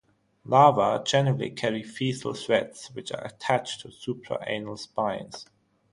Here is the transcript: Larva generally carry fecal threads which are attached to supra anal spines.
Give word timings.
Larva 0.45 1.03
generally 1.05 1.51
carry 1.51 1.83
fecal 1.83 2.33
threads 2.33 2.87
which 2.93 3.11
are 3.11 3.23
attached 3.23 3.81
to 3.81 3.91
supra 3.91 4.43
anal 4.49 4.75
spines. 4.75 5.45